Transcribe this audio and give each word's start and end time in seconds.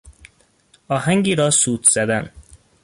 آهنگی 0.87 1.35
را 1.35 1.49
سوت 1.49 1.83
زدن 1.89 2.29